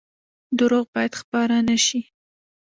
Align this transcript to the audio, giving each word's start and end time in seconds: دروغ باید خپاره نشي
دروغ 0.59 0.85
باید 0.95 1.13
خپاره 1.21 1.57
نشي 1.69 2.01